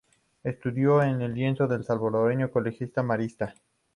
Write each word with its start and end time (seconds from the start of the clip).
Estudió 0.43 1.03
en 1.03 1.21
el 1.21 1.35
Liceo 1.35 1.83
Salvadoreño, 1.83 2.49
colegio 2.49 2.89
marista. 3.03 3.53